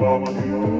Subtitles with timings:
[0.00, 0.79] about you.